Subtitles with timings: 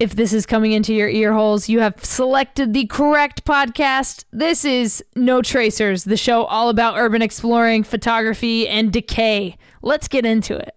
[0.00, 4.24] If this is coming into your ear holes, you have selected the correct podcast.
[4.32, 9.58] This is No Tracers, the show all about urban exploring, photography, and decay.
[9.82, 10.74] Let's get into it.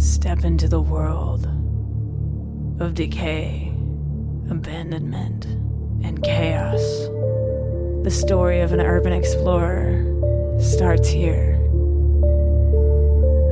[0.00, 1.44] Step into the world
[2.80, 3.68] of decay,
[4.48, 5.44] abandonment,
[6.02, 6.80] and chaos.
[8.02, 10.06] The story of an urban explorer
[10.58, 11.52] starts here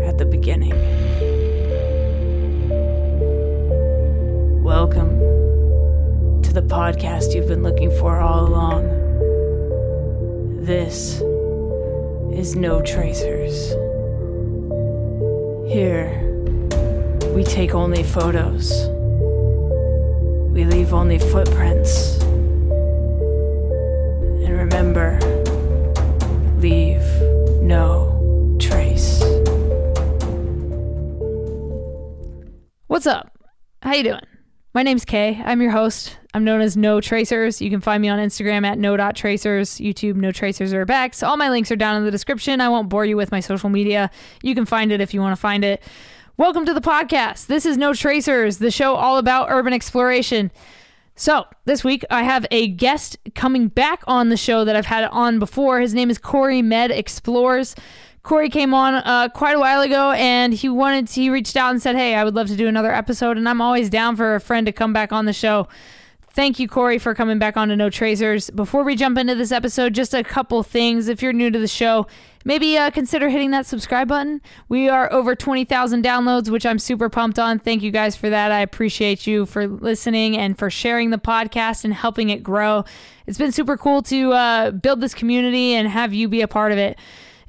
[0.07, 0.73] at the beginning.
[4.63, 5.19] Welcome
[6.43, 8.85] to the podcast you've been looking for all along.
[10.65, 11.21] This
[12.33, 13.71] is No Tracers.
[15.69, 16.13] Here,
[17.35, 18.87] we take only photos.
[20.53, 22.23] We leave only footprints.
[24.43, 25.19] And remember,
[26.59, 27.03] leave
[27.61, 29.25] no trace.
[32.87, 33.37] What's up?
[33.83, 34.21] How you doing?
[34.75, 35.39] My name's Kay.
[35.45, 36.17] I'm your host.
[36.33, 37.61] I'm known as No Tracers.
[37.61, 41.27] You can find me on Instagram at no.tracers, YouTube No Tracers Urbex.
[41.27, 42.59] All my links are down in the description.
[42.59, 44.11] I won't bore you with my social media.
[44.43, 45.83] You can find it if you want to find it.
[46.39, 47.49] Welcome to the podcast.
[47.49, 50.51] This is No Tracers, the show all about urban exploration.
[51.17, 55.05] So, this week I have a guest coming back on the show that I've had
[55.05, 55.81] on before.
[55.81, 57.75] His name is Corey Med Explores.
[58.23, 61.73] Corey came on uh, quite a while ago and he wanted to, he reached out
[61.73, 63.37] and said, Hey, I would love to do another episode.
[63.37, 65.67] And I'm always down for a friend to come back on the show.
[66.35, 68.49] Thank you, Corey, for coming back on to No Tracers.
[68.51, 71.09] Before we jump into this episode, just a couple things.
[71.09, 72.07] If you're new to the show,
[72.43, 74.41] maybe uh, consider hitting that subscribe button.
[74.67, 77.59] We are over 20,000 downloads, which I'm super pumped on.
[77.59, 78.51] Thank you guys for that.
[78.51, 82.87] I appreciate you for listening and for sharing the podcast and helping it grow.
[83.27, 86.73] It's been super cool to uh, build this community and have you be a part
[86.73, 86.99] of it.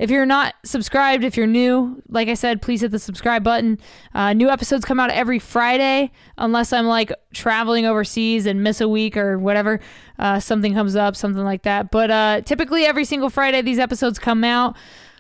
[0.04, 3.80] If you're not subscribed, if you're new, like I said, please hit the subscribe button.
[4.14, 8.90] Uh, new episodes come out every Friday, unless I'm like traveling overseas and miss a
[8.90, 9.80] week or whatever.
[10.20, 11.90] Uh, something comes up, something like that.
[11.90, 14.76] But uh, typically, every single Friday, these episodes come out.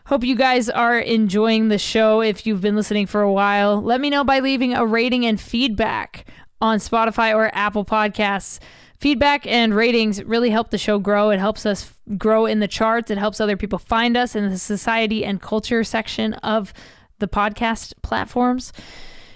[0.08, 2.20] Hope you guys are enjoying the show.
[2.20, 5.40] If you've been listening for a while, let me know by leaving a rating and
[5.40, 6.26] feedback
[6.60, 8.60] on Spotify or Apple Podcasts.
[9.04, 11.30] Feedback and ratings really help the show grow.
[11.30, 13.12] It helps us grow in the charts.
[13.12, 16.74] It helps other people find us in the society and culture section of
[17.20, 18.72] the podcast platforms.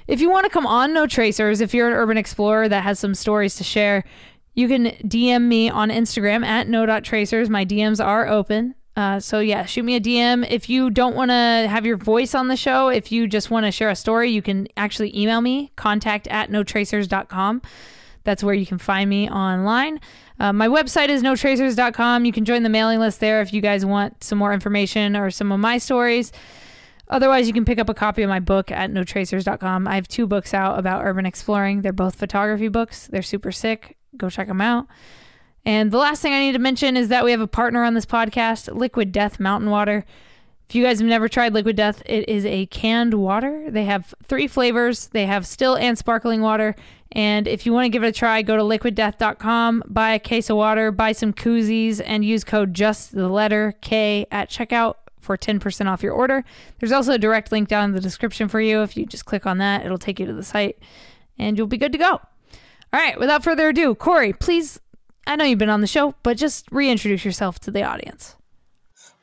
[0.07, 2.97] If you want to come on No Tracers, if you're an urban explorer that has
[2.97, 4.05] some stories to share,
[4.53, 7.49] you can DM me on Instagram at no.tracers.
[7.49, 8.73] My DMs are open.
[8.95, 10.49] Uh, so yeah, shoot me a DM.
[10.49, 13.65] If you don't want to have your voice on the show, if you just want
[13.65, 17.61] to share a story, you can actually email me, contact at no notracers.com.
[18.27, 20.01] That's where you can find me online.
[20.37, 22.25] Uh, my website is notracers.com.
[22.25, 25.31] You can join the mailing list there if you guys want some more information or
[25.31, 26.33] some of my stories.
[27.07, 29.87] Otherwise, you can pick up a copy of my book at notracers.com.
[29.87, 31.83] I have two books out about urban exploring.
[31.83, 33.07] They're both photography books.
[33.07, 33.95] They're super sick.
[34.17, 34.87] Go check them out.
[35.63, 37.93] And the last thing I need to mention is that we have a partner on
[37.93, 40.03] this podcast, Liquid Death Mountain Water.
[40.67, 43.71] If you guys have never tried Liquid Death, it is a canned water.
[43.71, 45.07] They have three flavors.
[45.07, 46.75] They have still and sparkling water.
[47.11, 50.49] And if you want to give it a try, go to liquiddeath.com, buy a case
[50.49, 55.37] of water, buy some koozies, and use code just the letter K at checkout for
[55.37, 56.43] 10% off your order.
[56.79, 58.81] There's also a direct link down in the description for you.
[58.81, 60.77] If you just click on that, it'll take you to the site
[61.37, 62.11] and you'll be good to go.
[62.93, 64.79] All right, without further ado, Corey, please,
[65.25, 68.35] I know you've been on the show, but just reintroduce yourself to the audience.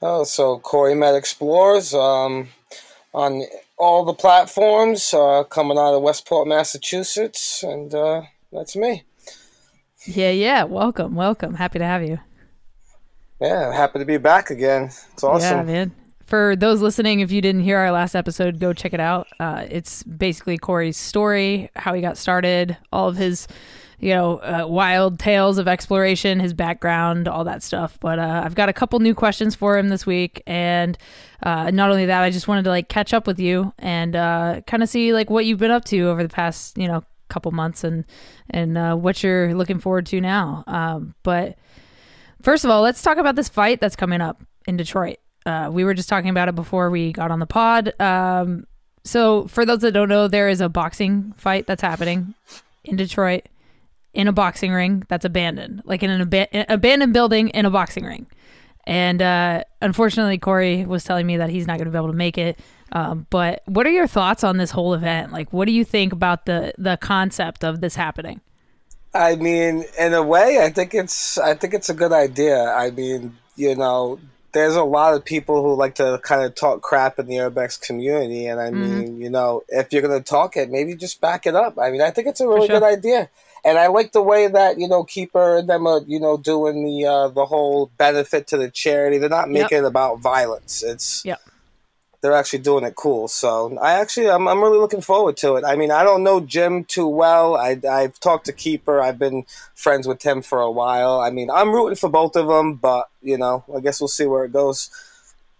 [0.03, 2.49] Oh, so Corey Med Explores um,
[3.15, 3.43] on
[3.77, 9.05] all the platforms, uh, coming out of Westport, Massachusetts, and uh, that's me.
[10.07, 10.65] Yeah, yeah.
[10.65, 11.55] Welcome, welcome.
[11.55, 12.19] Happy to have you.
[13.41, 14.85] Yeah, happy to be back again.
[15.13, 15.69] It's awesome.
[15.69, 15.93] Yeah, man.
[16.25, 19.27] For those listening, if you didn't hear our last episode, go check it out.
[19.39, 23.47] Uh, it's basically Corey's story, how he got started, all of his
[24.05, 27.99] you know, uh, wild tales of exploration, his background, all that stuff.
[28.01, 30.99] But uh, I've got a couple new questions for him this week, and
[31.43, 34.61] uh, not only that, I just wanted to like catch up with you and uh,
[34.67, 37.51] kind of see like what you've been up to over the past, you know, couple
[37.51, 38.05] months and
[38.51, 40.65] and uh, what you're looking forward to now.
[40.67, 41.57] Um, but
[42.43, 45.17] first of all, let's talk about this fight that's coming up in Detroit.
[45.47, 47.99] Uh, we were just talking about it before we got on the pod.
[47.99, 48.67] Um,
[49.03, 52.35] so, for those that don't know, there is a boxing fight that's happening
[52.85, 53.45] in Detroit
[54.15, 58.05] in a boxing ring that's abandoned, like in an ab- abandoned building in a boxing
[58.05, 58.27] ring.
[58.87, 62.13] And uh, unfortunately, Corey was telling me that he's not going to be able to
[62.15, 62.59] make it.
[62.93, 65.33] Um, but what are your thoughts on this whole event?
[65.33, 68.41] Like, what do you think about the the concept of this happening?
[69.15, 72.65] I mean, in a way, I think it's I think it's a good idea.
[72.65, 74.21] I mean, you know,
[74.53, 77.81] there's a lot of people who like to kind of talk crap in the urbex
[77.81, 79.03] community, and I Mm-hmm.
[79.03, 81.79] mean, you know, if you're gonna talk it, maybe just back it up.
[81.79, 82.81] I mean, I think it's a really sure.
[82.81, 83.29] good idea,
[83.65, 86.85] and I like the way that you know Keeper and them are you know doing
[86.85, 89.19] the uh, the whole benefit to the charity.
[89.19, 89.63] They're not Yep.
[89.63, 90.83] making it about violence.
[90.83, 91.41] It's Yep.
[92.21, 93.29] they're actually doing it cool.
[93.29, 95.65] So I actually I'm I'm really looking forward to it.
[95.65, 97.57] I mean, I don't know Jim too well.
[97.57, 99.01] I I've talked to Keeper.
[99.01, 99.45] I've been
[99.75, 101.21] friends with him for a while.
[101.21, 104.27] I mean, I'm rooting for both of them, but you know, I guess we'll see
[104.27, 104.91] where it goes.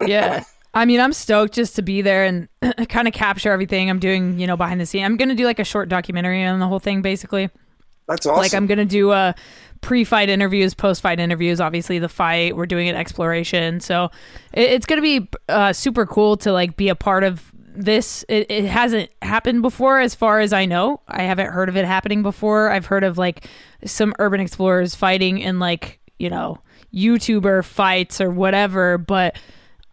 [0.05, 0.43] yeah.
[0.75, 2.49] I mean, I'm stoked just to be there and
[2.89, 5.05] kind of capture everything I'm doing, you know, behind the scene.
[5.05, 7.49] I'm going to do like a short documentary on the whole thing, basically.
[8.07, 8.41] That's awesome.
[8.41, 9.35] Like, I'm going to do a
[9.81, 11.61] pre fight interviews, post fight interviews.
[11.61, 13.79] Obviously, the fight, we're doing an exploration.
[13.79, 14.11] So
[14.53, 18.23] it, it's going to be uh, super cool to like be a part of this.
[18.29, 21.01] It, it hasn't happened before, as far as I know.
[21.07, 22.71] I haven't heard of it happening before.
[22.71, 23.47] I've heard of like
[23.85, 26.59] some urban explorers fighting in like, you know,
[26.93, 29.37] YouTuber fights or whatever, but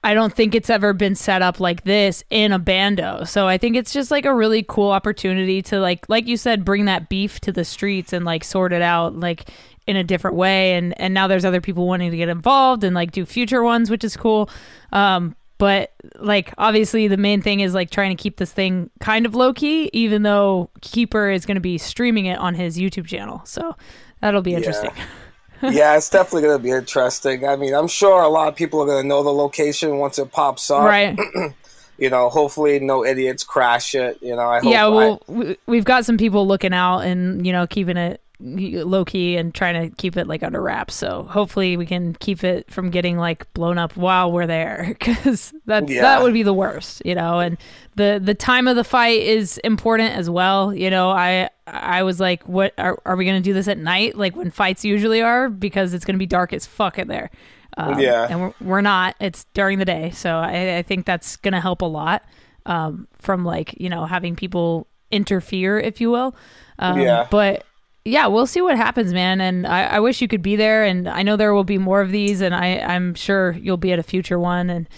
[0.04, 3.24] I don't think it's ever been set up like this in a bando.
[3.24, 6.64] So I think it's just like a really cool opportunity to like like you said
[6.64, 9.48] bring that beef to the streets and like sort it out like
[9.86, 12.94] in a different way and and now there's other people wanting to get involved and
[12.94, 14.50] like do future ones which is cool.
[14.92, 19.24] Um but like obviously the main thing is like trying to keep this thing kind
[19.24, 23.06] of low key even though Keeper is going to be streaming it on his YouTube
[23.06, 23.42] channel.
[23.44, 23.76] So
[24.20, 24.90] that'll be interesting.
[25.62, 27.46] yeah, it's definitely going to be interesting.
[27.46, 30.18] I mean, I'm sure a lot of people are going to know the location once
[30.18, 30.84] it pops up.
[30.84, 31.18] Right.
[31.98, 34.18] You know, hopefully no idiots crash it.
[34.20, 34.72] You know, I hope.
[34.72, 39.04] yeah well we, we've got some people looking out and you know keeping it low
[39.04, 40.94] key and trying to keep it like under wraps.
[40.94, 45.54] So hopefully we can keep it from getting like blown up while we're there because
[45.66, 46.02] that's Yeah.
[46.02, 47.38] that would be the worst you know?
[47.40, 47.56] And
[47.96, 51.10] the the time of the fight is important as well you know?
[51.10, 54.50] I i was like what are, are we gonna do this at night like when
[54.50, 55.48] fights usually are?
[55.48, 57.30] Because it's gonna be dark as fuck in there.
[57.76, 58.26] Um, Yeah.
[58.28, 59.14] and we're, we're not.
[59.20, 60.10] It's during the day.
[60.10, 62.22] So i, I think that's gonna help a lot
[62.66, 66.34] um, from like you know having people interfere if you will.
[66.78, 67.26] Um, Yeah.
[67.30, 67.64] but
[68.04, 71.08] yeah we'll see what happens man and I, I wish you could be there and
[71.08, 73.98] i know there will be more of these and i i'm sure you'll be at
[73.98, 74.88] a future one and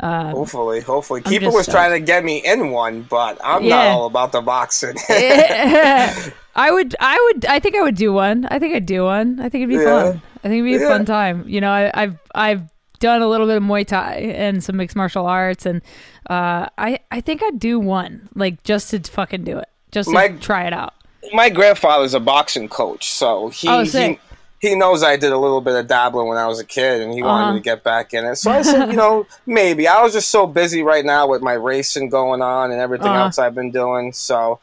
[0.00, 1.20] uh, Hopefully, hopefully.
[1.20, 3.76] Keeper was trying to get me in one, but I'm Yeah.
[3.76, 4.96] not all about the boxing.
[5.08, 8.46] I would, I would, I think I would do one.
[8.50, 9.38] I think I'd do one.
[9.38, 10.12] I think it'd be Yeah.
[10.12, 10.22] fun.
[10.42, 11.44] I think it'd be a fun time.
[11.48, 12.62] You know, I, I've, I've
[12.98, 15.82] done a little bit of Muay Thai and some mixed martial arts, and
[16.28, 20.14] uh, I, I think I'd do one, like just to fucking do it, just to
[20.14, 20.94] My- try it out.
[21.32, 24.18] My grandfather's a boxing coach, so he Oh, he,
[24.60, 27.12] he knows I did a little bit of dabbling when I was a kid, and
[27.12, 27.52] he wanted Uh-huh.
[27.54, 28.36] me to get back in it.
[28.36, 29.86] So I said, you know, maybe.
[29.88, 33.24] I was just so busy right now with my racing going on and everything Uh-huh.
[33.24, 34.12] else I've been doing.
[34.12, 34.58] So,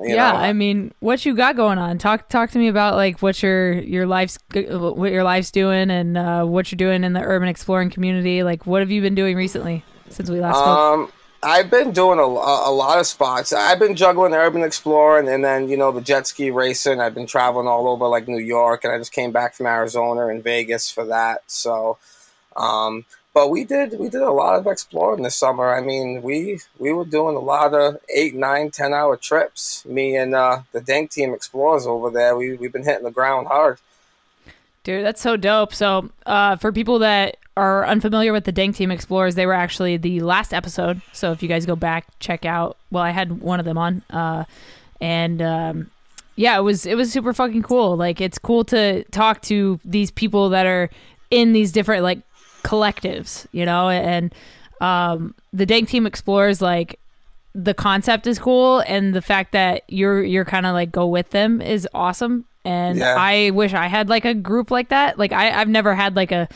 [0.00, 1.98] you yeah, know, I mean, what you got going on?
[1.98, 6.16] Talk, talk to me about like what your your life's what your life's doing and
[6.16, 8.42] uh, what you're doing in the urban exploring community.
[8.44, 11.12] Like, what have you been doing recently since we last spoke?
[11.42, 13.52] I've been doing a, a, lot of spots.
[13.52, 17.00] I've been juggling Urban Explorer and, and then, you know, the jet ski racing.
[17.00, 20.26] I've been traveling all over like New York and I just came back from Arizona
[20.28, 21.42] and Vegas for that.
[21.46, 21.98] So,
[22.56, 23.04] um,
[23.34, 25.72] but we did we did a lot of exploring this summer.
[25.72, 29.84] I mean, we we were doing a lot of eight, nine, ten hour trips.
[29.84, 32.36] Me and uh, the Dank Team Explorers over there.
[32.36, 33.78] We we've been hitting the ground hard.
[34.82, 35.72] Dude, that's so dope.
[35.72, 39.96] So, uh, for people that are unfamiliar with the Dank Team Explorers, they were actually
[39.96, 41.00] the last episode.
[41.12, 42.76] So, if you guys go back, check out.
[42.90, 44.44] Well, I had one of them on, uh,
[45.00, 45.90] and um,
[46.36, 47.96] yeah, it was it was super fucking cool.
[47.96, 50.88] Like, it's cool to talk to these people that are
[51.30, 52.20] in these different like
[52.62, 53.88] collectives, you know.
[53.88, 54.34] And
[54.80, 56.98] um, the Dank Team Explorers, like,
[57.54, 61.30] the concept is cool, and the fact that you're you're kind of like go with
[61.30, 62.44] them is awesome.
[62.64, 63.16] And Yeah.
[63.18, 65.18] I wish I had like a group like that.
[65.18, 66.48] Like I, I've never had like a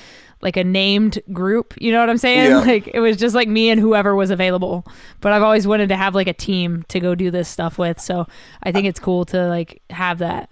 [0.42, 1.75] like a named group.
[1.80, 2.50] You know what I'm saying?
[2.50, 2.62] Yeah.
[2.72, 4.87] Like it was just like me and whoever was available.
[5.20, 8.00] But I've always wanted to have like a team to go do this stuff with.
[8.00, 8.26] So
[8.62, 10.49] I think it's cool to like have that.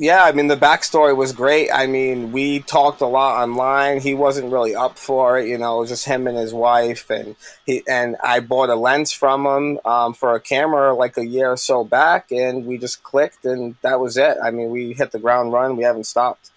[0.00, 1.70] Yeah, I mean the backstory was great.
[1.72, 4.00] I mean, we talked a lot online.
[4.00, 5.78] He wasn't really up for it, you know.
[5.78, 7.34] It was just him and his wife, and
[7.66, 11.50] he and I bought a lens from him um, for a camera like a year
[11.50, 14.36] or so back, and we just clicked, and that was it.
[14.40, 15.76] I mean, we hit the ground run.
[15.76, 16.52] We haven't stopped.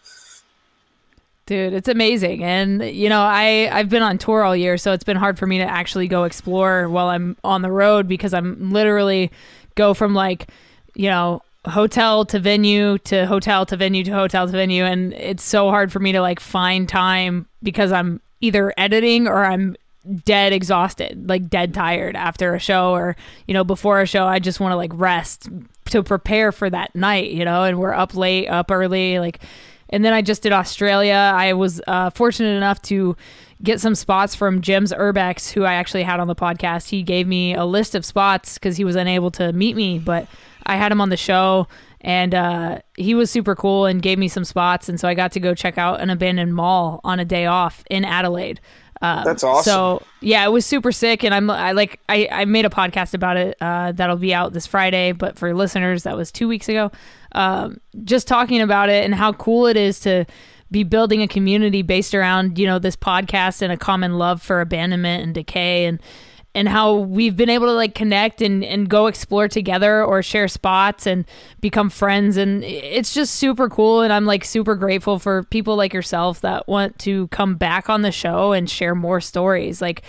[1.45, 2.43] Dude, it's amazing.
[2.43, 5.47] And you know, I I've been on tour all year, so it's been hard for
[5.47, 9.31] me to actually go explore while I'm on the road because I'm literally
[9.75, 10.49] go from like,
[10.95, 15.43] you know, hotel to venue to hotel to venue to hotel to venue and it's
[15.43, 19.75] so hard for me to like find time because I'm either editing or I'm
[20.25, 23.15] dead exhausted, like dead tired after a show or,
[23.47, 25.49] you know, before a show I just want to like rest
[25.85, 29.39] to prepare for that night, you know, and we're up late, up early, like
[29.91, 31.33] And then I just did Australia.
[31.35, 33.15] I was uh, fortunate enough to
[33.63, 36.89] get some spots from Jim's Urbex, who I actually had on the podcast.
[36.89, 40.27] He gave me a list of spots because he was unable to meet me, but
[40.65, 41.67] I had him on the show
[42.01, 44.89] and uh, he was super cool and gave me some spots.
[44.89, 47.83] And so I got to go check out an abandoned mall on a day off
[47.89, 48.59] in Adelaide.
[49.01, 49.63] Um, That's awesome.
[49.63, 53.13] So yeah, it was super sick, and I'm I like I I made a podcast
[53.13, 55.11] about it uh, that'll be out this Friday.
[55.11, 56.91] But for listeners, that was two weeks ago.
[57.31, 60.25] Um, just talking about it and how cool it is to
[60.69, 64.61] be building a community based around you know this podcast and a common love for
[64.61, 66.01] abandonment and decay and
[66.53, 70.47] and how we've been able to like connect and, and go explore together or share
[70.47, 71.25] spots and
[71.61, 72.37] become friends.
[72.37, 74.01] And it's just super cool.
[74.01, 78.01] And i'm like super grateful for people like yourself that want to come back on
[78.01, 79.81] the show and share more stories.
[79.81, 80.01] Like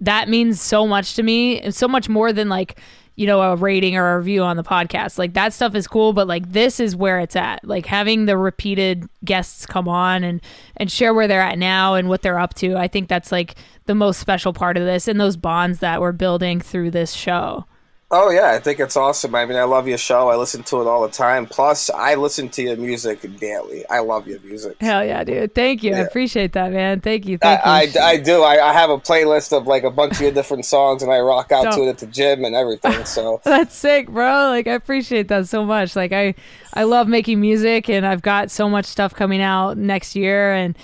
[0.00, 2.78] that means so much to me so much more than like
[3.18, 5.18] you know, a rating or a review on the podcast.
[5.18, 7.64] Like that stuff is cool, but like this is where it's at.
[7.64, 10.40] Like having the repeated guests come on and
[10.76, 12.76] and share where they're at now and what they're up to.
[12.76, 13.56] I think that's like
[13.86, 17.64] the most special part of this and those bonds that we're building through this show.
[18.10, 19.34] Oh yeah, I think it's awesome.
[19.34, 20.28] I mean, I love your show.
[20.28, 21.44] I listen to it all the time.
[21.44, 23.86] Plus, I listen to your music daily.
[23.90, 24.78] I love your music.
[24.80, 25.54] Hell yeah, dude!
[25.54, 25.90] Thank you.
[25.90, 25.98] Yeah.
[25.98, 27.02] I appreciate that, man.
[27.02, 27.36] Thank you.
[27.36, 28.00] Thank I, you.
[28.00, 28.42] I, I do.
[28.42, 31.20] I, I, have a playlist of like a bunch of your different songs, and I
[31.20, 33.04] rock out to it at the gym and everything.
[33.04, 34.48] So that's sick, bro.
[34.48, 35.94] Like I appreciate that so much.
[35.94, 36.34] Like I,
[36.72, 40.78] I love making music, and I've got so much stuff coming out next year, and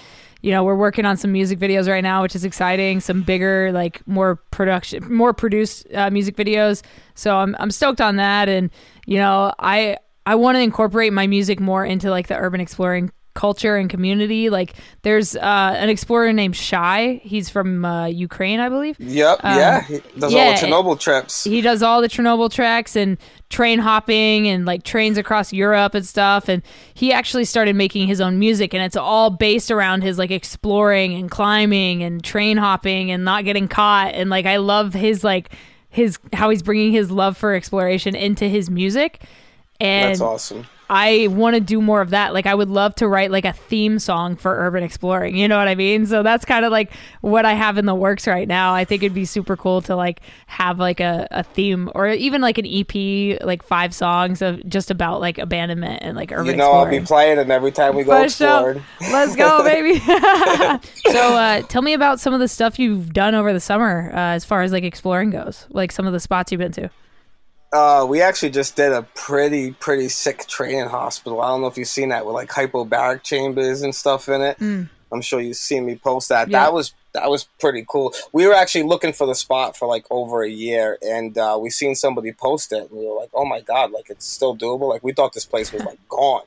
[0.45, 3.01] you know we're working on some music videos right now which is exciting.
[3.01, 6.83] Some bigger like more production more produced uh, music videos.
[7.15, 8.49] So I'm, I'm stoked on that.
[8.49, 8.71] And
[9.07, 9.97] you know i
[10.27, 14.49] i want to incorporate my music more into like the urban exploring culture and community.
[14.49, 17.21] Like there's uh, an explorer named Shy.
[17.23, 18.99] He's from uh, Ukraine, I believe.
[18.99, 19.41] Yep.
[19.43, 19.81] Um, yeah.
[19.83, 21.45] He does yeah, all the Chernobyl trips.
[21.45, 23.19] He does all the Chernobyl treks and
[23.51, 26.49] train hopping and like trains across Europe and stuff.
[26.49, 26.63] And
[26.95, 31.15] he actually started making his own music, and it's all based around his like exploring
[31.15, 34.15] and climbing and train hopping and not getting caught.
[34.15, 35.51] And like I love his like
[35.89, 39.23] his how he's bringing his love for exploration into his music.
[39.81, 40.67] And that's awesome.
[40.89, 42.35] I want to do more of that.
[42.35, 45.37] Like I would love to write like a theme song for urban exploring.
[45.37, 46.07] You know what I mean?
[46.07, 48.75] So that's kind of like what I have in the works right now.
[48.75, 52.41] I think it'd be super cool to like have like a, a theme or even
[52.41, 56.47] like an EP, like five songs of just about like abandonment and like urban.
[56.47, 56.95] You know, exploring.
[56.95, 58.83] I'll be playing them every time we go exploring.
[59.01, 59.99] Let's go, baby.
[61.11, 64.35] so uh, tell me about some of the stuff you've done over the summer uh,
[64.35, 65.67] as far as like exploring goes.
[65.71, 66.91] Like some of the spots you've been to.
[67.75, 71.41] Uh, we actually just did a pretty pretty sick training hospital.
[71.41, 74.59] I don't know if you've seen that with like hypobaric chambers and stuff in it.
[74.61, 74.89] Mm.
[75.11, 76.49] I'm sure you've seen me post that.
[76.49, 76.61] Yeah.
[76.65, 78.15] That was that was pretty cool.
[78.33, 81.69] We were actually looking for the spot for like over a year, and uh, we
[81.71, 83.91] seen somebody post it, and we were like, "Oh my god!
[83.91, 86.45] Like it's still doable." Like we thought this place was like gone.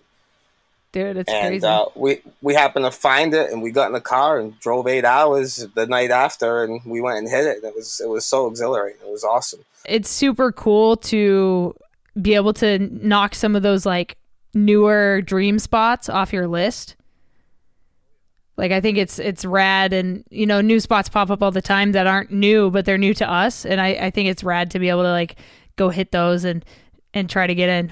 [0.94, 1.66] Dude, it's and, crazy.
[1.66, 4.88] Uh, we we happened to find it, and we got in the car and drove
[4.88, 7.64] eight hours the night after, and we went and hit it.
[7.64, 9.02] It was it was so exhilarating.
[9.02, 9.60] It was awesome.
[9.86, 11.76] It's super cool to
[12.22, 14.18] be able to knock some of those like
[14.54, 16.96] newer dream spots off your list.
[18.56, 21.62] Like I think it's it's rad, and you know new spots pop up all the
[21.62, 24.72] time that aren't new, but they're new to us, and I I think it's rad
[24.72, 25.36] to be able to like
[25.76, 26.64] go hit those and
[27.14, 27.92] and try to get in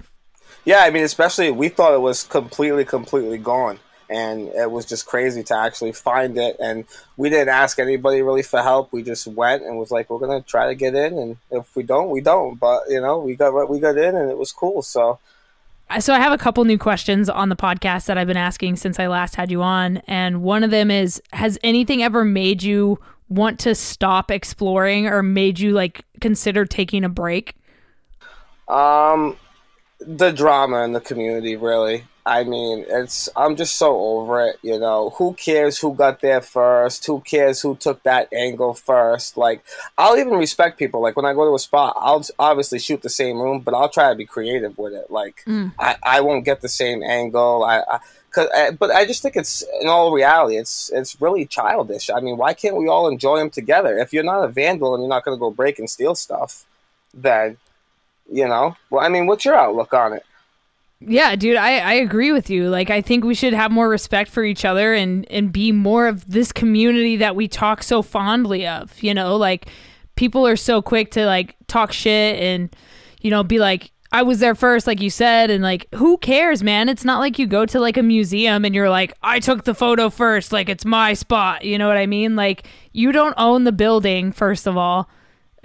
[0.65, 3.79] yeah, I mean, especially we thought it was completely, completely gone.
[4.07, 6.57] And it was just crazy to actually find it.
[6.59, 6.85] And
[7.17, 8.93] we didn't ask anybody really for help.
[8.93, 11.17] We just went and was like, we're going to try to get in.
[11.17, 12.59] And if we don't, we don't.
[12.59, 14.83] But, you know, we got, we got in and it was cool.
[14.83, 15.17] So,
[15.99, 18.99] so I have a couple new questions on the podcast that I've been asking since
[18.99, 22.99] I last had you on, and one of them is: Has anything ever made you
[23.29, 27.55] want to stop exploring, or made you like consider taking a break?
[28.67, 29.37] Um,
[29.99, 32.05] the drama in the community really.
[32.27, 35.11] I mean it's i'm just so over it you know.
[35.17, 37.05] Who cares who got there first?
[37.05, 39.37] Who cares who took that angle first?
[39.37, 39.63] Like
[39.97, 41.01] i'll even respect people.
[41.01, 43.89] Like when i go to a spot i'll obviously shoot the same room but i'll
[43.89, 45.11] try to be creative with it.
[45.11, 45.71] Like mm.
[45.79, 47.63] I, I won't get the same angle.
[47.63, 47.99] I, I
[48.35, 52.09] Cause, uh, but I just think it's in all reality, it's it's really childish.
[52.09, 53.97] I mean, why can't we all enjoy them together?
[53.97, 56.65] If you're not a vandal and you're not going to go break and steal stuff,
[57.13, 57.55] then
[58.31, 60.23] you know, well, I mean, what's your outlook on it?
[61.01, 62.69] Yeah, dude, I, I agree with you.
[62.69, 66.07] Like, I think we should have more respect for each other and, and be more
[66.07, 69.03] of this community that we talk so fondly of.
[69.03, 69.67] You know, like
[70.15, 72.75] people are so quick to like talk shit and,
[73.21, 76.63] you know, be like, I was there first, like you said, and like, who cares,
[76.63, 76.87] man?
[76.87, 79.75] It's not like you go to like a museum and you're like, I took the
[79.75, 81.65] photo first, like it's my spot.
[81.65, 82.37] You know what I mean?
[82.37, 85.09] Like, you don't own the building, first of all.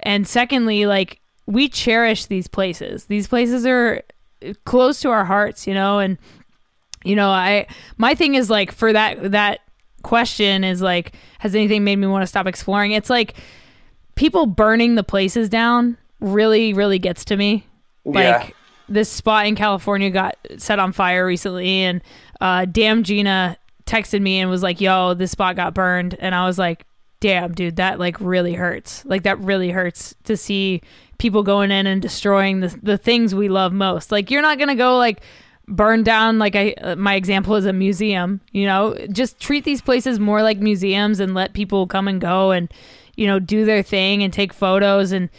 [0.01, 1.20] And secondly, like,
[1.51, 3.05] we cherish these places.
[3.05, 4.01] These places are
[4.65, 6.17] close to our hearts, you know, and
[7.03, 7.67] you know, I
[7.97, 9.61] my thing is like for that that
[10.03, 12.91] question is like, has anything made me want to stop exploring?
[12.91, 13.35] It's like
[14.15, 17.65] people burning the places down really, really gets to me.
[18.05, 18.55] Like
[18.89, 22.01] this spot in California got set on fire recently, and
[22.39, 26.45] uh, damn Gina texted me and was like, "Yo, this spot got burned," and I
[26.45, 26.85] was like,
[27.21, 29.05] "Damn, dude, that like really hurts.
[29.05, 30.81] Like that really hurts to see
[31.17, 34.11] people going in and destroying the the things we love most.
[34.11, 35.21] Like you're not gonna go like."
[35.67, 39.81] burn down like i uh, my example is a museum you know just treat these
[39.81, 42.73] places more like museums and let people come and go and
[43.15, 45.29] you know do their thing and take photos and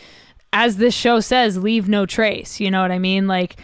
[0.52, 3.56] as this show says leave no trace you know what i mean like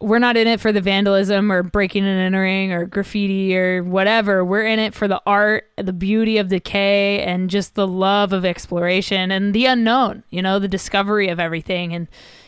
[0.00, 4.44] we're not in it for the vandalism or breaking and entering or graffiti or whatever.
[4.44, 8.44] We're in it for the art the beauty of decay and just the love of
[8.44, 11.92] exploration and the unknown you know the discovery of everything.
[11.94, 12.06] And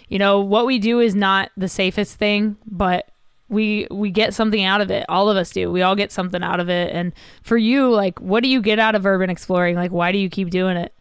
[0.09, 3.11] you know what we do is not the safest thing but
[3.49, 5.05] we we get something out of it.
[5.09, 5.73] All of us do.
[5.73, 6.95] We all get something out of it.
[6.95, 9.75] And for you like what do you get out of urban exploring?
[9.75, 10.93] Like why do you keep doing it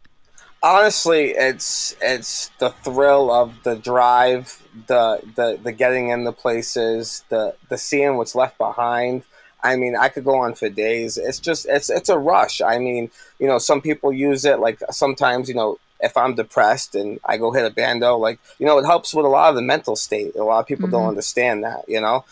[0.62, 7.24] honestly it's it's the thrill of the drive the the the getting in the places
[7.30, 9.24] the the seeing what's left behind.
[9.62, 11.18] I mean i could go on for days.
[11.18, 12.62] It's just it's it's a rush.
[12.62, 16.96] I mean you know some people use it like sometimes you know if i'm depressed
[16.96, 19.56] and i go hit a bando like you know it helps with a lot of
[19.56, 20.36] the mental state.
[20.36, 21.10] A lot of people don't mm-hmm.
[21.10, 22.26] understand that you know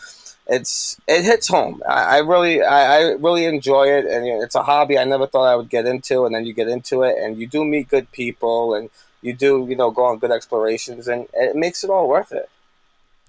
[0.48, 1.82] it's it hits home.
[1.88, 5.44] I, I really I, I really enjoy it, and it's a hobby I never thought
[5.44, 8.10] I would get into, and then you get into it, and you do meet good
[8.12, 8.90] people, and
[9.22, 12.48] you do you know go on good explorations, and it makes it all worth it.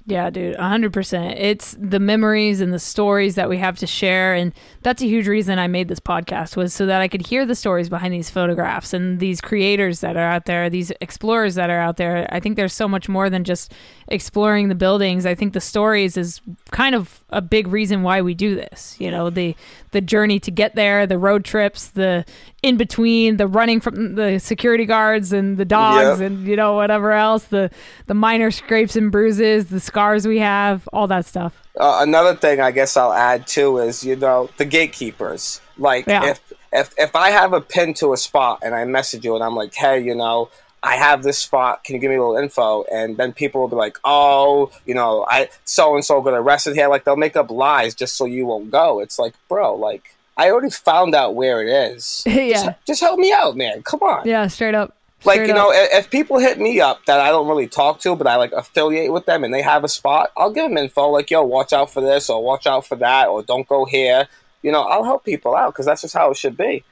[0.10, 1.36] Yeah, dude, 100%.
[1.38, 5.28] It's the memories and the stories that we have to share and that's a huge
[5.28, 8.30] reason I made this podcast was so that I could hear the stories behind these
[8.30, 12.28] photographs and these creators that are out there, these explorers that are out there.
[12.32, 13.74] I think there's so much more than just
[14.08, 15.26] exploring the buildings.
[15.26, 16.40] I think the stories is
[16.72, 18.96] kind of a big reason why we do this.
[19.00, 19.56] You know, the
[19.92, 22.24] the journey to get there, the road trips, the
[22.64, 26.32] in between, the running from the security guards and the dogs Yep.
[26.32, 27.70] and you know whatever else, the
[28.08, 31.54] the minor scrapes and bruises, the scars we have, all that stuff.
[31.80, 35.62] Uh, another thing I guess I'll add too is you know the gatekeepers.
[35.78, 36.26] Like Yeah.
[36.32, 39.44] if if if I have a pin to a spot and I message you and
[39.44, 40.50] I'm like, hey, you know.
[40.82, 41.84] I have this spot.
[41.84, 42.86] Can you give me a little info?
[42.90, 46.74] And then people will be like, "Oh, you know, I so and so got arrested
[46.74, 49.02] here." Like they'll make up lies just so you won't go.
[49.02, 52.24] It's like, bro, like I already found out where it is.
[52.26, 52.54] Yeah.
[52.54, 53.82] just, just help me out, man.
[53.84, 54.26] Come on.
[54.26, 54.96] Yeah, straight up.
[55.26, 58.00] Like Straight you know, if, if people hit me up that I don't really talk
[58.02, 60.78] to, but I like affiliate with them, and they have a spot, I'll give them
[60.78, 61.10] info.
[61.10, 64.28] Like, yo, watch out for this, or watch out for that, or don't go here.
[64.62, 66.84] You know, I'll help people out because that's just how it should be.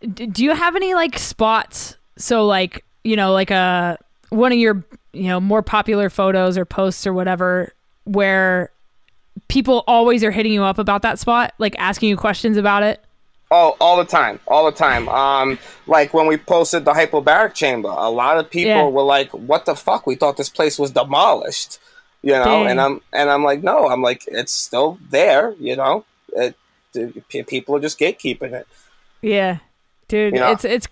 [0.00, 3.96] Do you have any like spots so like you know like a
[4.28, 7.72] one of your you know more popular photos or posts or whatever
[8.04, 8.70] where
[9.48, 13.02] people always are hitting you up about that spot like asking you questions about it
[13.50, 15.08] Oh, all the time, all the time.
[15.08, 18.84] Um, like when we posted the hyperbaric chamber, a lot of people Yeah.
[18.88, 20.06] were like, "What the fuck?
[20.06, 21.78] We thought this place was demolished."
[22.22, 22.66] You know, Dang.
[22.66, 26.54] and I'm and I'm like, "No, I'm like, it's still there." You know, it,
[26.94, 28.66] it- people are just gatekeeping it.
[29.22, 29.58] yeah
[30.08, 30.86] dude You know- it's it's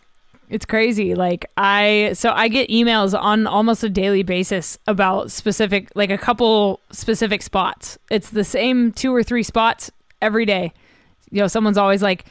[0.49, 5.89] it's crazy like i so i get emails on almost a daily basis about specific
[5.97, 9.91] like a couple specific spots it's the same two or three spots
[10.23, 10.73] every day
[11.33, 12.27] you know someone's always like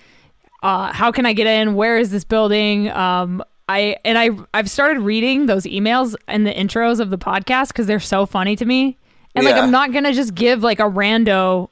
[0.65, 1.75] uh, how can I get in?
[1.75, 2.89] Where is this building?
[2.89, 7.69] Um, I and I I've started reading those emails and the intros of the podcast
[7.69, 8.97] because they're so funny to me.
[9.36, 11.69] And like I'm not gonna just give like a rando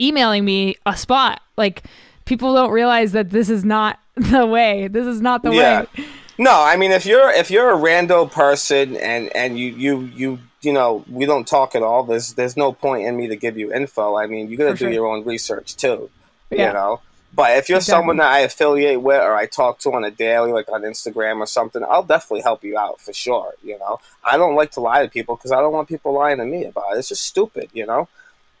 [0.00, 1.40] emailing me a spot.
[1.56, 1.82] Like
[2.24, 4.88] people don't realize that this is not the way.
[4.88, 5.80] This is not the Yeah.
[5.96, 6.04] way.
[6.38, 10.38] No, I mean if you're if you're a rando person and and you you you
[10.62, 12.04] you know we don't talk at all.
[12.04, 14.16] There's there's no point in me to give you info.
[14.16, 14.92] I mean you got to For do sure.
[14.92, 16.08] your own research too.
[16.50, 16.68] Yeah.
[16.68, 17.00] You know.
[17.34, 18.00] But if you're Exactly.
[18.00, 21.38] someone that I affiliate with or I talk to on a daily, like on Instagram
[21.40, 23.54] or something, I'll definitely help you out for sure.
[23.62, 26.38] You know, I don't like to lie to people because I don't want people lying
[26.38, 26.98] to me about it.
[26.98, 27.70] It's just stupid.
[27.72, 28.08] You know.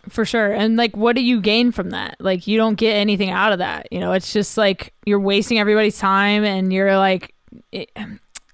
[0.08, 0.52] For sure.
[0.52, 2.16] And like what do you gain from that?
[2.18, 3.86] Like you don't get anything out of that.
[3.92, 7.34] You know, it's just like you're wasting everybody's time and you're like
[7.70, 7.90] it,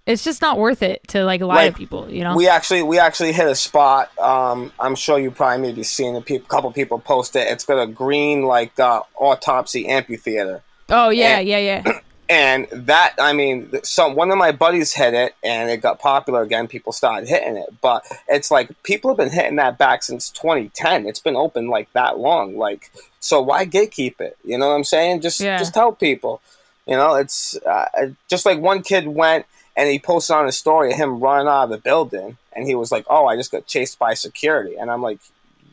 [0.08, 2.34] it's just not worth it to like lie Like, to people, you know?
[2.34, 4.10] We actually we actually hit a spot.
[4.18, 7.46] Um, I'm sure you probably maybe seen a peop couple people post it.
[7.48, 12.00] It's got a green like uh, autopsy amphitheater, oh yeah, and- yeah, yeah.
[12.30, 16.42] and that I mean, some one of my buddies hit it, and it got popular
[16.42, 16.68] again.
[16.68, 21.06] People started hitting it, but it's like people have been hitting that back since 2010.
[21.06, 22.56] It's been open like that long.
[22.56, 22.90] Like,
[23.20, 24.36] so why gatekeep it?
[24.44, 25.20] You know what I'm saying?
[25.20, 25.58] Just Yeah.
[25.58, 26.40] just tell people.
[26.86, 27.84] You know, it's uh,
[28.28, 29.44] just like one kid went
[29.78, 32.74] and he posted on his story of him running out of the building, and he
[32.74, 35.20] was like, "Oh, I just got chased by security," and I'm like,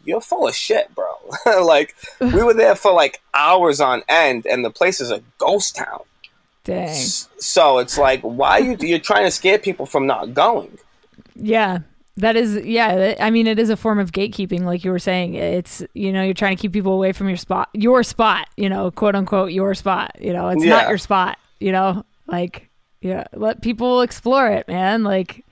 [0.06, 1.08] you're full of shit, bro.
[1.64, 5.76] like we were there for like hours on end, and the place is a ghost
[5.76, 6.02] town.
[6.64, 6.94] Dang.
[6.94, 10.78] So it's like, why you you're trying to scare people from not going?
[11.36, 11.80] Yeah.
[12.18, 13.16] That is, yeah.
[13.20, 15.34] I mean, it is a form of gatekeeping, like you were saying.
[15.36, 18.70] It's, you know, you're trying to keep people away from your spot, your spot, you
[18.70, 20.16] know, quote unquote, your spot.
[20.20, 20.70] You know, it's Yeah.
[20.78, 22.65] not your spot, you know, like,
[23.06, 25.04] yeah, let people explore it, man.
[25.04, 25.46] Like,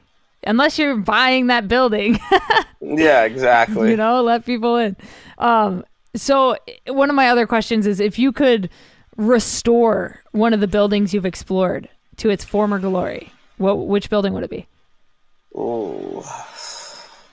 [0.44, 2.18] unless you're buying that building,
[2.82, 3.92] Yeah, exactly.
[3.92, 4.98] you know, let people in.
[5.38, 5.86] Um,
[6.16, 8.72] so one of my other questions is if you could
[9.18, 14.44] restore one of the buildings you've explored to its former glory, what, which building would
[14.44, 14.68] it be?
[15.56, 16.24] Ooh,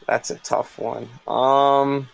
[0.07, 1.09] that's a tough one.
[1.27, 2.09] Um,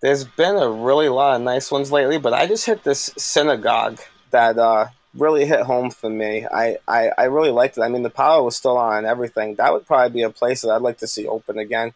[0.00, 3.98] there's been a really lot of nice ones lately, but I just hit this synagogue
[4.30, 6.46] that uh, really hit home for me.
[6.46, 7.82] I, I, I really liked it.
[7.82, 9.56] I mean, the power was still on and everything.
[9.56, 11.92] That would probably be a place that I'd like to see open again.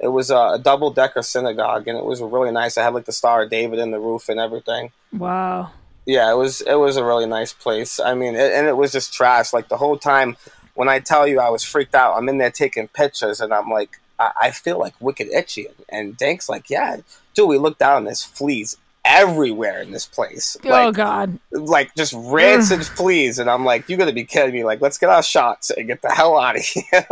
[0.00, 2.76] It was a, a double decker synagogue, and it was really nice.
[2.76, 4.90] I had like the Star of David in the roof and everything.
[5.12, 5.70] Wow.
[6.06, 8.00] Yeah, it was it was a really nice place.
[8.00, 9.52] I mean, it, and it was just trash.
[9.52, 10.36] Like the whole time,
[10.74, 13.70] when I tell you I was freaked out, I'm in there taking pictures, and I'm
[13.70, 15.68] like, I, I feel like wicked itchy.
[15.88, 16.96] And Dank's like, yeah,
[17.34, 17.48] dude.
[17.48, 20.56] We look down, and there's fleas everywhere in this place.
[20.64, 21.38] oh Like, God.
[21.50, 24.64] like just rancid fleas, and I'm like, you got to be kidding me!
[24.64, 27.06] Like, let's get our shots and get the hell out of here.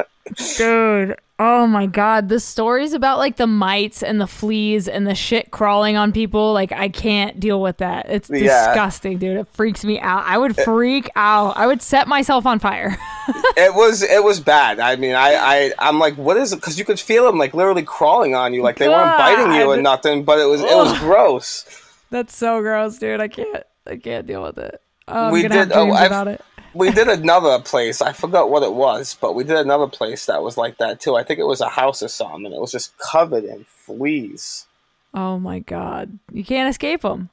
[0.56, 1.16] Dude.
[1.38, 2.28] Oh my god.
[2.28, 6.52] The stories about like the mites and the fleas and the shit crawling on people,
[6.52, 8.06] like I can't deal with that.
[8.10, 8.66] It's Yeah.
[8.66, 9.38] disgusting, dude.
[9.38, 10.24] It freaks me out.
[10.26, 10.64] I would eh.
[10.64, 11.56] freak out.
[11.56, 12.94] I would set myself on fire.
[13.56, 14.80] it was it was bad.
[14.80, 16.56] I mean, I I I'm like, what is it?
[16.56, 19.70] Because you could feel them like literally crawling on you, like they weren't biting you
[19.72, 21.64] and nothing, but it was it was gross.
[22.10, 23.20] That's so gross, dude.
[23.20, 24.80] I can't I can't deal with it.
[25.08, 26.40] Oh, We did- oh, I've- about it.
[26.74, 28.00] We did another place.
[28.00, 31.16] I forgot what it was, but we did another place that was like that too.
[31.16, 34.66] I think it was a house or something, and it was just covered in fleas.
[35.14, 36.18] Oh my god.
[36.32, 37.30] You can't escape them.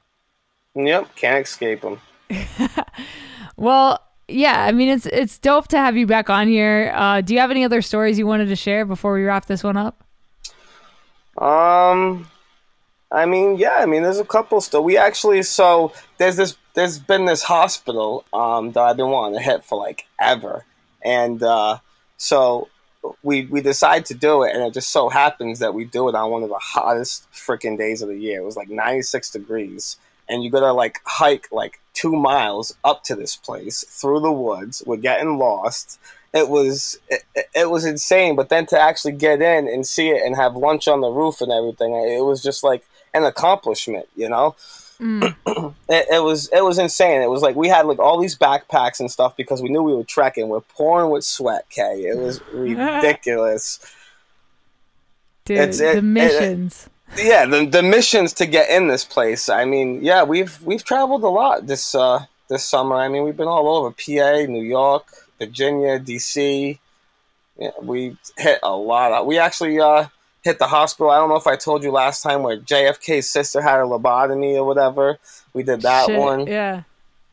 [0.74, 2.00] Yep, can't escape them.
[3.58, 6.92] Well, yeah, I mean it's it's dope to have you back on here.
[6.94, 9.64] Uh, do you have any other stories you wanted to share before we wrap this
[9.64, 10.04] one up?
[11.36, 12.28] Um,
[13.10, 14.84] I mean, yeah, I mean, there's a couple still.
[14.84, 19.44] We actually, so there's this, there's been this hospital um, that I've been wanting to
[19.44, 20.64] hit for like ever,
[21.02, 21.78] and uh,
[22.18, 22.68] so
[23.22, 26.14] we we decide to do it, and it just so happens that we do it
[26.14, 28.40] on one of the hottest freaking days of the year.
[28.40, 29.96] It was like 96 degrees,
[30.28, 34.82] and you gotta like hike like two miles up to this place through the woods.
[34.86, 35.98] We're getting lost.
[36.34, 37.22] It was it,
[37.54, 40.86] it was insane, but then to actually get in and see it and have lunch
[40.88, 44.54] on the roof and everything, it was just like an accomplishment, you know.
[45.00, 45.34] Mm.
[45.90, 47.22] It, it was it was insane.
[47.22, 49.94] It was like we had like all these backpacks and stuff because we knew we
[49.94, 50.48] were trekking.
[50.48, 52.02] We're pouring with sweat, Kay.
[52.04, 53.78] It was ridiculous.
[55.46, 56.88] Dude, It's- it- the it- missions.
[57.16, 59.48] yeah, the the missions to get in this place.
[59.48, 62.96] I mean, yeah, we've we've traveled a lot this uh this summer.
[62.96, 65.06] I mean, we've been all over PA, New York,
[65.38, 66.78] Virginia, DC.
[67.56, 69.12] Yeah, we hit a lot.
[69.12, 70.06] Of, we actually uh
[70.44, 71.10] hit the hospital.
[71.10, 74.54] I don't know if I told you last time where JFK's sister had a lobotomy
[74.56, 75.18] or whatever.
[75.52, 76.46] We did that Shit, one.
[76.46, 76.82] Yeah.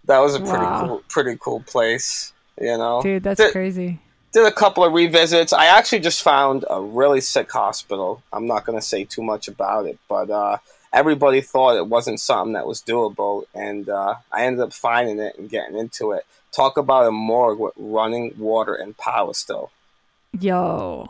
[0.05, 0.85] That was a pretty Wow.
[0.87, 2.33] cool pretty cool place.
[2.59, 3.99] You know, Dude, that's Did- crazy.
[4.31, 5.51] did a couple of revisits.
[5.51, 8.21] I actually just found a really sick hospital.
[8.31, 10.57] I'm not going to say too much about it, but uh,
[10.93, 15.37] everybody thought it wasn't something that was doable, and uh, I ended up finding it
[15.37, 16.25] and getting into it.
[16.53, 19.71] Talk about a morgue with running water and power still.
[20.39, 21.07] Yo.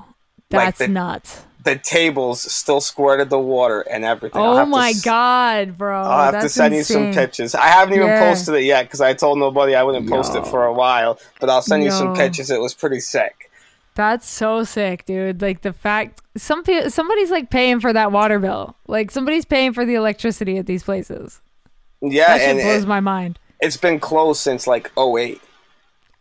[0.52, 1.44] Like That's the- nuts.
[1.66, 4.42] The tables still squirted the water and everything.
[4.42, 6.00] Oh my s- god, bro.
[6.02, 7.14] I'll have to That's send you some insane.
[7.24, 7.56] pictures.
[7.56, 8.20] I haven't even Yeah.
[8.30, 11.20] posted it yet because I told nobody I wouldn't post it for a while.
[11.40, 12.16] But I'll send you some Yo.
[12.16, 12.50] pictures.
[12.52, 13.50] It was pretty sick.
[13.96, 15.42] That's so sick, dude.
[15.42, 18.76] Like the fact some people somebody's like paying for that water bill.
[18.88, 21.42] Like somebody's paying for the electricity at these places.
[22.02, 23.40] Yeah, That and blows it, my mind.
[23.60, 25.42] it's been closed since like 08.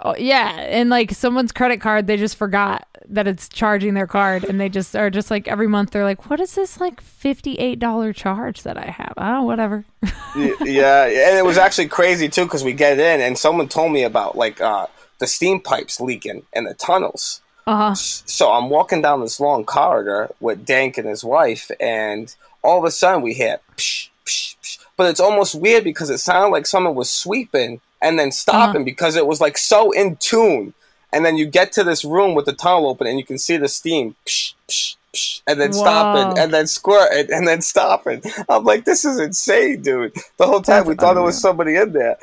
[0.00, 4.44] Oh yeah, and like someone's credit card, they just forgot that it's charging their card,
[4.44, 7.54] and they just are just like every month they're like, "What is this like fifty
[7.54, 9.84] eight dollar charge that I have?" Oh, whatever.
[10.36, 14.02] Yeah, and it was actually crazy too because we get in and someone told me
[14.02, 14.88] about like uh,
[15.20, 17.40] the steam pipes leaking in the tunnels.
[17.66, 17.94] Uh huh.
[17.94, 22.84] So I'm walking down this long corridor with Dank and his wife, and all of
[22.84, 24.78] a sudden we hear psh, psh, psh.
[24.96, 29.16] but it's almost weird because it sounded like someone was sweeping and then stopping because
[29.16, 30.74] it was like so in tune.
[31.14, 33.56] And then you get to this room with the tunnel open, and you can see
[33.56, 36.34] the steam, psh, psh, psh, and then stopping, Wow.
[36.36, 38.22] and then squirting, and then stopping.
[38.48, 40.14] I'm like, this is insane, dude.
[40.38, 42.18] The whole time That's we thought there was somebody in there.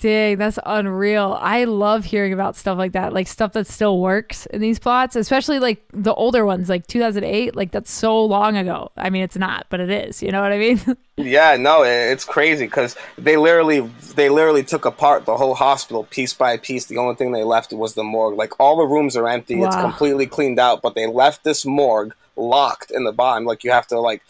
[0.00, 1.36] Dang, that's unreal.
[1.38, 5.14] I love hearing about stuff like that, like stuff that still works in these plots,
[5.14, 7.54] especially like the older ones, like 2008.
[7.54, 8.90] Like that's so long ago.
[8.96, 10.22] I mean, it's not, but it is.
[10.22, 10.80] You know what I mean?
[11.18, 13.80] yeah, no, it's crazy because they literally
[14.14, 16.86] they literally took apart the whole hospital piece by piece.
[16.86, 18.38] The only thing they left was the morgue.
[18.38, 19.56] Like all the rooms are empty.
[19.56, 19.66] Wow.
[19.66, 23.44] It's completely cleaned out, but they left this morgue locked in the bottom.
[23.44, 24.22] Like you have to like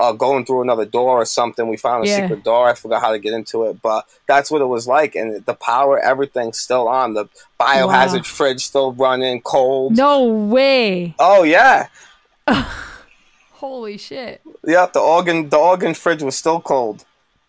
[0.00, 1.68] uh, going through another door or something.
[1.68, 2.22] We found a yeah.
[2.22, 2.68] secret door.
[2.68, 5.14] I forgot how to get into it, but that's what it was like.
[5.14, 7.12] And the power, everything's still on.
[7.12, 7.26] The
[7.60, 8.22] biohazard wow.
[8.22, 9.96] fridge still running, cold.
[9.96, 11.14] No way.
[11.18, 11.88] Oh yeah.
[13.52, 14.40] Holy shit.
[14.66, 17.04] Yep, the organ the organ fridge was still cold.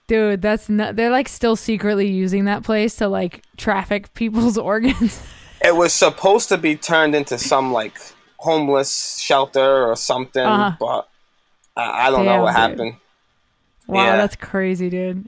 [0.08, 0.98] Dude, that's not.
[0.98, 5.24] They're like still secretly using that place to like traffic people's organs.
[5.64, 7.98] it was supposed to be turned into some like
[8.36, 10.76] homeless shelter or something, uh-huh.
[10.80, 11.08] but
[11.76, 12.58] I, I don't Damn, know what dude.
[12.58, 12.96] happened.
[13.88, 14.18] Wow, yeah.
[14.18, 15.28] that's crazy, dude.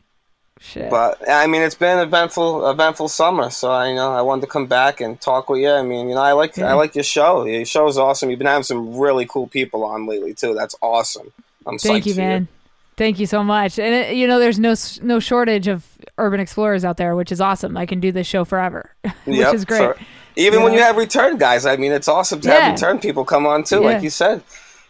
[0.60, 0.90] Shit.
[0.90, 3.50] But I mean, it's been eventful, eventful summer.
[3.50, 5.70] So I you know I wanted to come back and talk with you.
[5.70, 6.70] I mean, you know, I like yeah.
[6.70, 7.44] I like your show.
[7.44, 8.30] Your show is awesome.
[8.30, 10.54] You've been having some really cool people on lately too.
[10.54, 11.34] That's awesome.
[11.66, 12.44] I'm Thank you, man.
[12.44, 12.48] You.
[12.96, 13.78] Thank you so much.
[13.78, 15.86] And it, you know, there's no no shortage of
[16.18, 17.76] urban explorers out there, which is awesome.
[17.76, 18.90] I can do this show forever,
[19.26, 19.80] which yep, is great.
[19.80, 19.98] For,
[20.36, 22.60] even when you have return guys, I mean, it's awesome to yeah.
[22.60, 24.42] have return people come on too, like you said.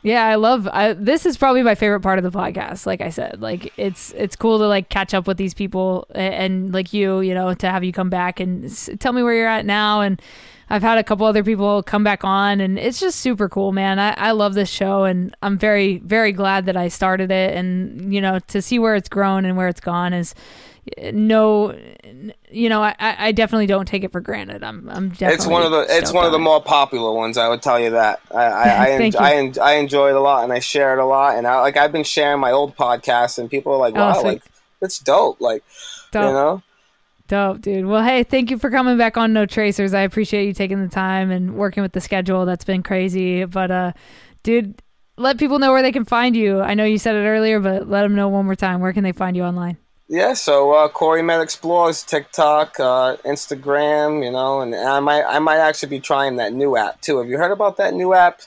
[0.05, 2.85] Yeah, I love I, this is probably my favorite part of the podcast.
[2.85, 6.33] Like I said, like it's it's cool to like catch up with these people and,
[6.33, 9.33] and like you, you know, to have you come back and s- tell me where
[9.33, 10.01] you're at now.
[10.01, 10.21] And
[10.69, 13.97] I've had a couple other people come back on, and it's just super cool, man.
[13.99, 17.55] I, I love this show, and I'm very very glad that I started it.
[17.55, 20.35] And you know, to see where it's grown and where it's gone is
[21.13, 21.77] no
[22.51, 24.63] you know I, I definitely don't take it for granted.
[24.63, 27.47] I'm i'm definitely it's one of the it's one of the more popular ones i
[27.47, 28.19] would tell you that.
[28.31, 31.01] I i I, en- I, en- I, enjoy it a lot and i share it
[31.01, 33.95] a lot and I, like i've been sharing my old podcast and people are like
[33.95, 34.43] oh, wow oh, like
[34.81, 35.63] it's dope like
[36.11, 36.23] dope.
[36.23, 36.63] you know?
[37.29, 37.85] Dope dude.
[37.85, 39.93] Well hey thank you for coming back on no tracers.
[39.93, 42.45] I appreciate you taking the time and working with the schedule.
[42.45, 43.93] That's been crazy but uh
[44.43, 44.81] dude
[45.15, 46.59] let people know where they can find you.
[46.59, 48.81] I know you said it earlier but let them know one more time.
[48.81, 49.77] Where can they find you online
[50.13, 55.39] yeah, so uh, Corey Met Explores, TikTok, uh, Instagram, you know, and I might I
[55.39, 57.17] might actually be trying that new app too.
[57.17, 58.41] Have you heard about that new app?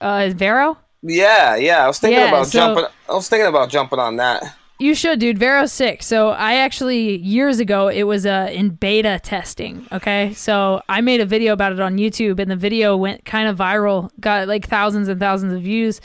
[0.00, 0.78] Uh, Vero.
[1.02, 1.82] Yeah, yeah.
[1.82, 2.84] I was thinking yeah, about so jumping.
[3.08, 4.44] I was thinking about jumping on that.
[4.78, 5.38] You should, dude.
[5.38, 6.04] Vero's sick.
[6.04, 9.88] So I actually years ago it was uh, in beta testing.
[9.90, 13.48] Okay, so I made a video about it on YouTube, and the video went kind
[13.48, 16.00] of viral, got like thousands and thousands of views,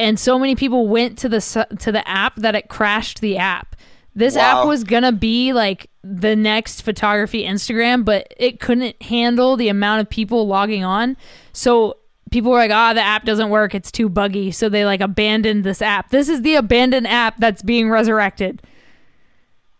[0.00, 3.76] and so many people went to the to the app that it crashed the app.
[4.16, 4.62] This wow.
[4.62, 10.00] app was gonna be like the next photography Instagram, but it couldn't handle the amount
[10.00, 11.18] of people logging on.
[11.52, 11.98] So
[12.30, 13.74] people were like, "Ah, oh, the app doesn't work.
[13.74, 16.08] It's too buggy." So they like abandoned this app.
[16.08, 18.62] This is the abandoned app that's being resurrected.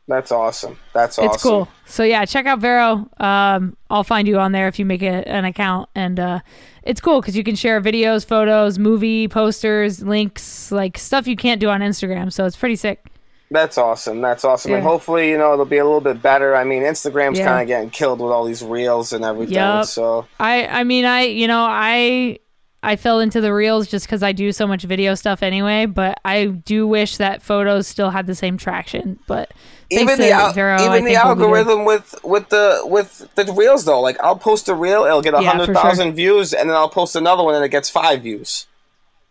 [0.06, 0.78] That's awesome.
[0.92, 1.32] That's awesome.
[1.32, 1.68] It's cool.
[1.86, 3.08] So yeah, check out Vero.
[3.16, 6.40] Um, I'll find you on there if you make a, an account, and uh,
[6.82, 11.58] it's cool because you can share videos, photos, movie posters, links, like stuff you can't
[11.58, 12.30] do on Instagram.
[12.30, 13.06] So it's pretty sick.
[13.50, 14.20] That's awesome.
[14.20, 14.72] That's awesome.
[14.72, 14.78] Yeah.
[14.78, 16.56] And hopefully, you know, it'll be a little bit better.
[16.56, 17.46] I mean, Instagram's yeah.
[17.46, 19.54] kind of getting killed with all these reels and everything.
[19.54, 19.84] Yep.
[19.86, 22.40] So I, I mean, I, you know, I,
[22.82, 25.86] I fell into the reels just because I do so much video stuff anyway.
[25.86, 29.18] But I do wish that photos still had the same traction.
[29.28, 29.52] But
[29.90, 34.18] even the al- Vero, even the algorithm with with the with the reels though, like
[34.20, 36.14] I'll post a reel, it'll get a hundred thousand sure.
[36.14, 38.66] views, and then I'll post another one and it gets five views.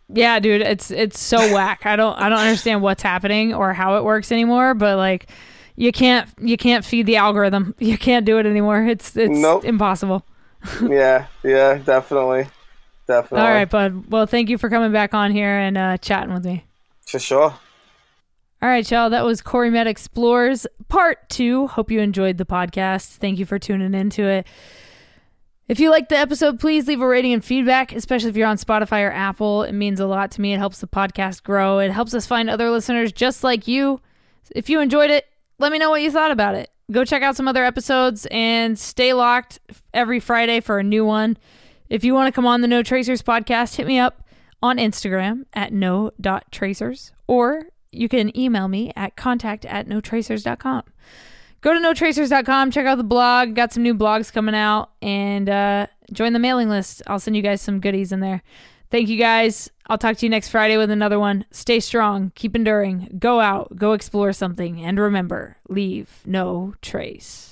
[0.08, 1.84] Yeah, dude, it's it's so whack.
[1.84, 5.28] I don't I don't understand what's happening or how it works anymore, but like
[5.74, 7.74] you can't you can't feed the algorithm.
[7.80, 8.84] You can't do it anymore.
[8.86, 9.64] It's it's nope.
[9.64, 10.24] impossible.
[10.82, 12.48] yeah, yeah, definitely.
[13.06, 13.46] Definitely.
[13.46, 14.10] All right, bud.
[14.10, 16.64] Well, thank you for coming back on here and uh, chatting with me.
[17.06, 17.54] For sure.
[18.62, 19.10] All right, y'all.
[19.10, 21.68] That was Corey Met Explores Part 2.
[21.68, 23.16] Hope you enjoyed the podcast.
[23.16, 24.46] Thank you for tuning into it.
[25.68, 28.56] If you liked the episode, please leave a rating and feedback, especially if you're on
[28.56, 29.64] Spotify or Apple.
[29.64, 30.54] It means a lot to me.
[30.54, 31.80] It helps the podcast grow.
[31.80, 34.00] It helps us find other listeners just like you.
[34.54, 35.26] If you enjoyed it,
[35.58, 36.70] let me know what you thought about it.
[36.92, 39.58] Go check out some other episodes and stay locked
[39.92, 41.36] every Friday for a new one.
[41.90, 44.22] If you want to come on the No Tracers podcast, hit me up
[44.62, 50.84] on Instagram at no.tracers or you can email me at contact at notracers.com
[51.60, 53.54] go to notracers.com, check out the blog.
[53.54, 57.02] Got some new blogs coming out, and uh, join the mailing list.
[57.06, 58.42] I'll send you guys some goodies in there.
[58.90, 59.70] Thank you guys.
[59.88, 61.44] I'll talk to you next Friday with another one.
[61.50, 67.45] Stay strong, keep enduring, go out, go explore something, and remember leave no trace.